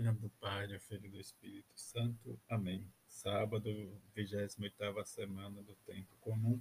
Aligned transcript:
Em 0.00 0.02
nome 0.02 0.18
do 0.18 0.30
Pai, 0.40 0.66
do 0.66 0.80
Filho 0.80 1.04
e 1.04 1.08
do 1.10 1.20
Espírito 1.20 1.74
Santo. 1.76 2.40
Amém. 2.48 2.82
Sábado, 3.06 3.70
28ª 4.16 5.04
semana 5.04 5.60
do 5.60 5.74
Tempo 5.86 6.16
Comum. 6.22 6.58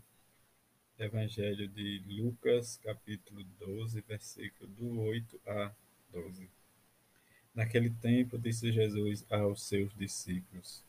Evangelho 1.00 1.66
de 1.70 2.04
Lucas, 2.06 2.75
capítulo 2.83 3.42
12, 3.58 4.02
versículo 4.02 4.70
do 4.72 5.00
8 5.04 5.40
a 5.48 5.72
12. 6.12 6.50
Naquele 7.56 7.90
tempo, 7.92 8.38
disse 8.38 8.73
Jesus 8.73 9.25
aos 9.31 9.63
seus 9.63 9.95
discípulos: 9.95 10.83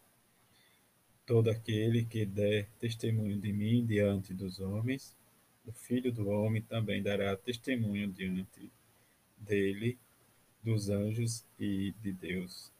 Todo 1.24 1.50
aquele 1.50 2.04
que 2.04 2.26
der 2.26 2.68
testemunho 2.80 3.40
de 3.40 3.52
mim 3.52 3.86
diante 3.86 4.34
dos 4.34 4.58
homens, 4.58 5.16
o 5.64 5.70
Filho 5.70 6.10
do 6.10 6.28
Homem 6.28 6.62
também 6.62 7.00
dará 7.00 7.36
testemunho 7.36 8.10
diante 8.10 8.72
dele 9.38 9.96
dos 10.62 10.90
anjos 10.90 11.45
e 11.58 11.92
de 12.02 12.12
Deus. 12.12 12.70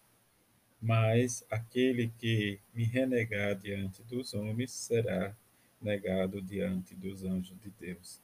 Mas 0.81 1.45
aquele 1.51 2.09
que 2.19 2.59
me 2.75 2.85
renegar 2.85 3.55
diante 3.57 4.03
dos 4.05 4.35
homens 4.35 4.71
será 4.71 5.35
negado 5.81 6.41
diante 6.41 6.95
dos 6.95 7.25
anjos 7.25 7.57
de 7.61 7.71
Deus. 7.79 8.21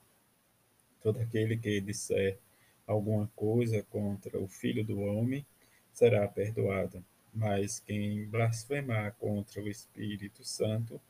Todo 1.02 1.20
aquele 1.20 1.56
que 1.56 1.80
disser 1.80 2.38
alguma 2.86 3.26
coisa 3.34 3.82
contra 3.84 4.38
o 4.38 4.46
Filho 4.46 4.84
do 4.84 5.00
Homem 5.00 5.44
será 5.92 6.26
perdoado, 6.28 7.04
mas 7.32 7.80
quem 7.80 8.24
blasfemar 8.26 9.14
contra 9.14 9.62
o 9.62 9.68
Espírito 9.68 10.44
Santo 10.44 11.00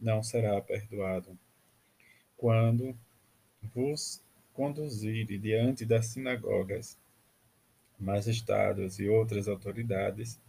não 0.00 0.22
será 0.22 0.60
perdoado. 0.60 1.36
Quando 2.36 2.96
vos 3.74 4.22
conduzirem 4.52 5.40
diante 5.40 5.84
das 5.84 6.06
sinagogas 6.06 6.98
magistrados 7.98 8.98
e 8.98 9.08
outras 9.08 9.48
autoridades, 9.48 10.40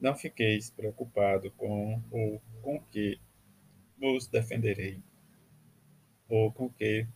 não 0.00 0.14
fiqueis 0.14 0.70
preocupado 0.70 1.50
com 1.52 2.02
o 2.10 2.40
com 2.62 2.80
que 2.90 3.18
vos 3.98 4.26
defenderei, 4.26 5.02
ou 6.28 6.50
com 6.52 6.70
que 6.70 7.06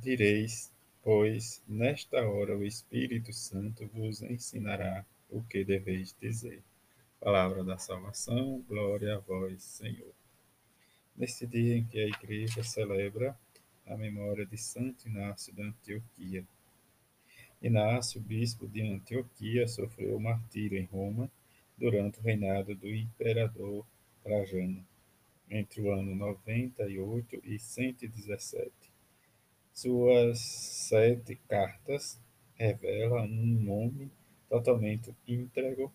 direis, 0.00 0.72
pois 1.02 1.62
nesta 1.66 2.22
hora 2.26 2.56
o 2.56 2.64
Espírito 2.64 3.32
Santo 3.32 3.86
vos 3.88 4.22
ensinará 4.22 5.04
o 5.28 5.42
que 5.42 5.64
deveis 5.64 6.14
dizer. 6.20 6.62
Palavra 7.20 7.62
da 7.62 7.76
salvação, 7.78 8.64
glória 8.66 9.16
a 9.16 9.18
vós, 9.18 9.62
Senhor. 9.62 10.14
Neste 11.16 11.46
dia 11.46 11.76
em 11.76 11.84
que 11.84 11.98
a 11.98 12.08
Igreja 12.08 12.62
celebra 12.62 13.38
a 13.86 13.96
memória 13.96 14.46
de 14.46 14.56
Santo 14.56 15.08
Inácio 15.08 15.54
da 15.54 15.64
Antioquia, 15.64 16.46
Inácio, 17.62 18.18
bispo 18.22 18.66
de 18.66 18.80
Antioquia, 18.80 19.68
sofreu 19.68 20.18
martírio 20.18 20.78
em 20.78 20.86
Roma 20.86 21.30
durante 21.76 22.18
o 22.18 22.22
reinado 22.22 22.74
do 22.74 22.88
imperador 22.88 23.86
Trajano, 24.24 24.82
entre 25.50 25.82
o 25.82 25.92
ano 25.92 26.14
98 26.14 27.42
e 27.44 27.58
117. 27.58 28.72
Suas 29.74 30.38
sete 30.40 31.36
cartas 31.48 32.18
revelam 32.54 33.26
um 33.26 33.70
homem 33.70 34.10
totalmente 34.48 35.14
íntegro, 35.28 35.92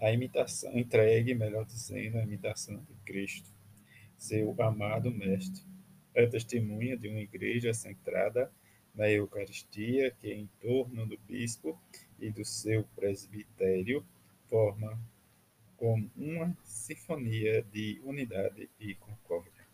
a 0.00 0.10
imitação, 0.10 0.76
entregue, 0.78 1.34
melhor 1.34 1.66
dizendo, 1.66 2.16
a 2.16 2.22
imitação 2.22 2.76
de 2.88 2.94
Cristo, 3.04 3.50
seu 4.16 4.54
amado 4.62 5.10
mestre. 5.10 5.62
É 6.14 6.26
testemunha 6.26 6.96
de 6.96 7.08
uma 7.08 7.20
igreja 7.20 7.74
centrada 7.74 8.50
na 8.94 9.10
Eucaristia, 9.10 10.10
que 10.10 10.32
em 10.32 10.48
torno 10.60 11.06
do 11.06 11.18
bispo 11.18 11.78
e 12.18 12.30
do 12.30 12.44
seu 12.44 12.84
presbitério 12.94 14.04
forma 14.48 15.00
como 15.76 16.10
uma 16.16 16.56
sinfonia 16.62 17.62
de 17.62 18.00
unidade 18.04 18.68
e 18.78 18.94
concórdia. 18.94 19.66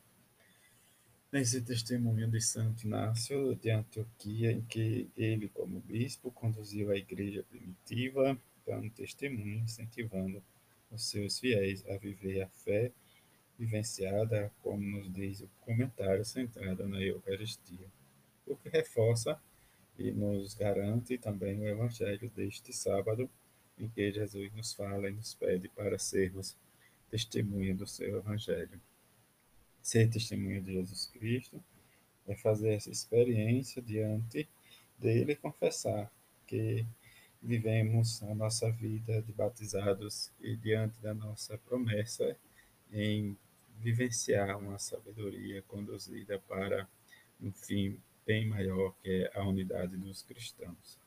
Nesse 1.30 1.60
testemunho 1.60 2.30
de 2.30 2.40
Santo 2.40 2.86
Inácio 2.86 3.54
de 3.56 3.70
Antioquia, 3.70 4.52
em 4.52 4.62
que 4.62 5.10
ele, 5.14 5.48
como 5.48 5.80
bispo, 5.80 6.30
conduziu 6.30 6.90
a 6.90 6.96
igreja 6.96 7.42
primitiva, 7.42 8.38
dando 8.66 8.88
testemunho, 8.90 9.58
incentivando 9.58 10.42
os 10.90 11.10
seus 11.10 11.38
fiéis 11.38 11.86
a 11.86 11.98
viver 11.98 12.40
a 12.40 12.48
fé 12.48 12.92
vivenciada, 13.58 14.50
como 14.62 14.80
nos 14.80 15.12
diz 15.12 15.40
o 15.40 15.48
comentário 15.60 16.24
centrado 16.24 16.88
na 16.88 17.02
Eucaristia 17.02 17.90
o 18.52 18.56
que 18.56 18.68
reforça 18.68 19.40
e 19.98 20.10
nos 20.12 20.54
garante 20.54 21.18
também 21.18 21.60
o 21.60 21.68
Evangelho 21.68 22.30
deste 22.30 22.72
sábado, 22.72 23.28
em 23.78 23.88
que 23.88 24.12
Jesus 24.12 24.52
nos 24.54 24.72
fala 24.72 25.08
e 25.08 25.12
nos 25.12 25.34
pede 25.34 25.68
para 25.68 25.98
sermos 25.98 26.56
testemunha 27.10 27.74
do 27.74 27.86
seu 27.86 28.18
Evangelho. 28.18 28.80
Ser 29.82 30.08
testemunha 30.08 30.60
de 30.60 30.72
Jesus 30.72 31.06
Cristo 31.06 31.62
é 32.26 32.34
fazer 32.34 32.74
essa 32.74 32.90
experiência 32.90 33.80
diante 33.80 34.48
dele 34.98 35.32
e 35.32 35.36
confessar 35.36 36.12
que 36.46 36.84
vivemos 37.42 38.22
a 38.24 38.34
nossa 38.34 38.70
vida 38.70 39.22
de 39.22 39.32
batizados 39.32 40.30
e 40.40 40.56
diante 40.56 41.00
da 41.00 41.14
nossa 41.14 41.56
promessa 41.58 42.36
em 42.92 43.36
vivenciar 43.78 44.58
uma 44.58 44.78
sabedoria 44.78 45.62
conduzida 45.62 46.38
para 46.48 46.88
um 47.40 47.52
fim 47.52 47.98
bem 48.28 48.46
maior 48.46 48.94
que 49.02 49.10
é 49.10 49.32
a 49.34 49.42
unidade 49.42 49.96
dos 49.96 50.20
cristãos. 50.20 50.98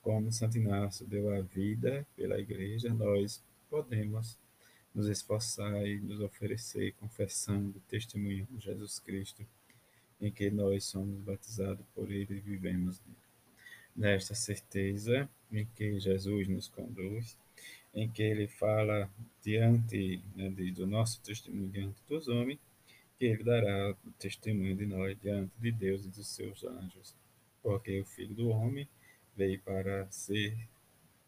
Como 0.00 0.30
Santo 0.30 0.56
Inácio 0.56 1.04
deu 1.04 1.34
a 1.34 1.40
vida 1.40 2.06
pela 2.14 2.38
igreja, 2.38 2.94
nós 2.94 3.42
podemos 3.68 4.38
nos 4.94 5.08
esforçar 5.08 5.84
e 5.84 5.98
nos 5.98 6.20
oferecer 6.20 6.92
confessando, 7.00 7.82
testemunhando 7.88 8.60
Jesus 8.60 9.00
Cristo, 9.00 9.44
em 10.20 10.30
que 10.30 10.48
nós 10.48 10.84
somos 10.84 11.18
batizados 11.22 11.84
por 11.92 12.08
Ele 12.08 12.36
e 12.36 12.40
vivemos 12.40 13.02
nesta 13.96 14.32
certeza 14.36 15.28
em 15.50 15.66
que 15.74 15.98
Jesus 15.98 16.46
nos 16.46 16.68
conduz, 16.68 17.36
em 17.92 18.08
que 18.08 18.22
Ele 18.22 18.46
fala 18.46 19.10
diante 19.42 20.22
né, 20.36 20.50
do 20.50 20.86
nosso 20.86 21.20
testemunho 21.20 21.68
diante 21.68 22.00
dos 22.08 22.28
homens, 22.28 22.60
que 23.18 23.26
ele 23.26 23.44
dará 23.44 23.94
testemunho 24.18 24.76
de 24.76 24.86
nós 24.86 25.16
diante 25.20 25.52
de 25.58 25.72
Deus 25.72 26.04
e 26.04 26.08
dos 26.08 26.28
seus 26.28 26.64
anjos, 26.64 27.14
porque 27.62 28.00
o 28.00 28.04
Filho 28.04 28.34
do 28.34 28.48
Homem 28.48 28.88
veio 29.36 29.60
para 29.60 30.10
ser, 30.10 30.56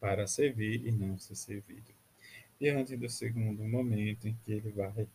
para 0.01 0.27
servir 0.27 0.87
e 0.87 0.93
não 0.93 1.19
ser 1.19 1.35
servido. 1.35 1.95
Diante 2.61 2.97
do 2.97 3.09
segundo 3.09 3.63
momento 3.65 4.27
em 4.27 4.37
que 4.45 4.53
ele 4.53 4.71
vai 4.71 5.07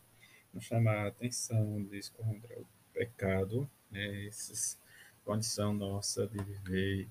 nos 0.52 0.64
chamar 0.64 0.96
a 0.96 1.08
atenção, 1.08 1.82
diz 1.90 2.08
contra 2.08 2.58
o 2.58 2.66
pecado, 2.92 3.68
né, 3.90 4.26
essa 4.26 4.76
condição 5.24 5.72
nossa 5.72 6.26
de 6.26 6.42
viver 6.42 7.08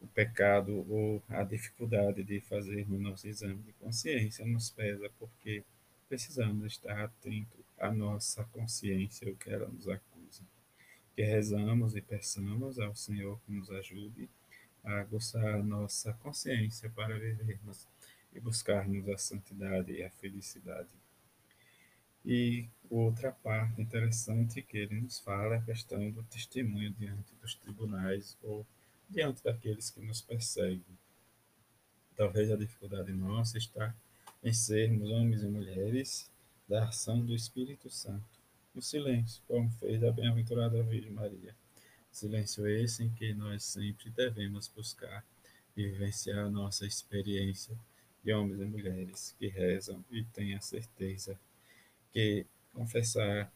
o 0.00 0.06
pecado 0.08 0.84
ou 0.90 1.22
a 1.28 1.44
dificuldade 1.44 2.24
de 2.24 2.40
fazermos 2.40 3.00
nosso 3.00 3.28
exame 3.28 3.62
de 3.62 3.72
consciência 3.74 4.44
nos 4.44 4.70
pesa, 4.70 5.10
porque 5.18 5.62
precisamos 6.08 6.66
estar 6.66 7.04
atentos 7.04 7.61
à 7.82 7.90
nossa 7.90 8.44
consciência, 8.44 9.30
o 9.30 9.36
que 9.36 9.50
ela 9.50 9.68
nos 9.68 9.88
acusa. 9.88 10.42
Que 11.14 11.22
rezamos 11.22 11.96
e 11.96 12.00
peçamos 12.00 12.78
ao 12.78 12.94
Senhor 12.94 13.40
que 13.40 13.52
nos 13.52 13.70
ajude 13.70 14.30
a 14.84 15.00
aguçar 15.00 15.56
a 15.56 15.62
nossa 15.62 16.12
consciência 16.14 16.88
para 16.90 17.18
vivermos 17.18 17.86
e 18.32 18.38
buscarmos 18.38 19.08
a 19.08 19.18
santidade 19.18 19.92
e 19.92 20.02
a 20.02 20.10
felicidade. 20.10 20.88
E 22.24 22.68
outra 22.88 23.32
parte 23.32 23.82
interessante 23.82 24.62
que 24.62 24.78
ele 24.78 25.00
nos 25.00 25.18
fala 25.18 25.56
é 25.56 25.58
a 25.58 25.62
questão 25.62 26.08
do 26.10 26.22
testemunho 26.22 26.92
diante 26.92 27.34
dos 27.40 27.56
tribunais 27.56 28.38
ou 28.42 28.64
diante 29.10 29.42
daqueles 29.42 29.90
que 29.90 30.00
nos 30.00 30.22
perseguem. 30.22 30.98
Talvez 32.14 32.50
a 32.50 32.56
dificuldade 32.56 33.12
nossa 33.12 33.58
está 33.58 33.92
em 34.42 34.52
sermos 34.52 35.10
homens 35.10 35.42
e 35.42 35.48
mulheres 35.48 36.31
da 36.72 36.84
ação 36.84 37.22
do 37.22 37.34
Espírito 37.34 37.90
Santo, 37.90 38.40
no 38.74 38.80
silêncio, 38.80 39.42
como 39.46 39.70
fez 39.72 40.02
a 40.02 40.10
bem-aventurada 40.10 40.82
Virgem 40.82 41.12
Maria. 41.12 41.54
Silêncio 42.10 42.66
esse 42.66 43.04
em 43.04 43.10
que 43.10 43.34
nós 43.34 43.62
sempre 43.62 44.08
devemos 44.08 44.68
buscar 44.68 45.22
e 45.76 45.86
vivenciar 45.86 46.46
a 46.46 46.50
nossa 46.50 46.86
experiência 46.86 47.78
de 48.24 48.32
homens 48.32 48.58
e 48.58 48.64
mulheres 48.64 49.36
que 49.38 49.48
rezam 49.48 50.02
e 50.10 50.24
têm 50.24 50.54
a 50.54 50.62
certeza 50.62 51.38
que 52.10 52.46
confessar 52.72 53.52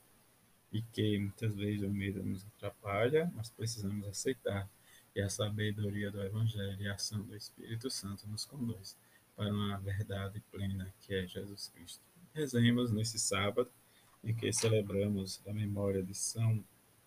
e 0.70 0.82
que 0.82 1.18
muitas 1.18 1.56
vezes 1.56 1.84
o 1.84 1.90
medo 1.90 2.22
nos 2.22 2.44
atrapalha, 2.44 3.32
mas 3.34 3.48
precisamos 3.48 4.06
aceitar 4.06 4.68
que 5.14 5.22
a 5.22 5.30
sabedoria 5.30 6.10
do 6.10 6.22
Evangelho 6.22 6.82
e 6.82 6.86
a 6.86 6.96
ação 6.96 7.22
do 7.22 7.34
Espírito 7.34 7.88
Santo 7.88 8.28
nos 8.28 8.44
conduz 8.44 8.94
para 9.34 9.50
uma 9.50 9.78
verdade 9.78 10.38
plena 10.52 10.94
que 11.00 11.14
é 11.14 11.26
Jesus 11.26 11.72
Cristo. 11.74 12.15
Rezemos 12.36 12.92
nesse 12.92 13.18
sábado, 13.18 13.70
em 14.22 14.34
que 14.34 14.52
celebramos 14.52 15.40
a 15.46 15.52
memória 15.52 16.02
de 16.02 16.14
São 16.14 16.62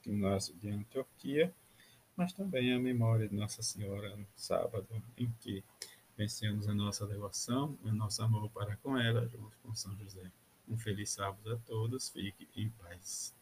Inácio 0.06 0.56
de 0.56 0.70
Antioquia, 0.70 1.54
mas 2.18 2.34
também 2.34 2.74
a 2.74 2.80
memória 2.80 3.30
de 3.30 3.36
Nossa 3.36 3.62
Senhora 3.62 4.16
no 4.16 4.28
sábado, 4.36 4.88
em 5.18 5.32
que 5.40 5.64
Pensemos 6.20 6.68
a 6.68 6.74
nossa 6.74 7.08
devoção, 7.08 7.78
o 7.82 7.94
nosso 7.94 8.22
amor 8.22 8.50
para 8.50 8.76
com 8.76 8.98
ela, 8.98 9.26
junto 9.30 9.56
com 9.64 9.74
São 9.74 9.96
José. 9.96 10.30
Um 10.68 10.78
feliz 10.78 11.12
sábado 11.12 11.54
a 11.54 11.56
todos, 11.60 12.10
fique 12.10 12.46
em 12.58 12.70
paz. 12.72 13.34